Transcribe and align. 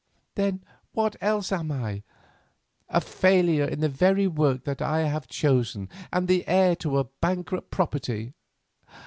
Then, 0.33 0.63
what 0.93 1.15
else 1.21 1.51
am 1.51 1.71
I? 1.71 2.01
A 2.89 2.99
failure 2.99 3.65
in 3.65 3.81
the 3.81 3.87
very 3.87 4.25
work 4.25 4.63
that 4.63 4.81
I 4.81 5.01
have 5.01 5.27
chosen, 5.27 5.89
and 6.11 6.27
the 6.27 6.43
heir 6.47 6.75
to 6.77 6.97
a 6.97 7.03
bankrupt 7.03 7.69
property! 7.69 8.33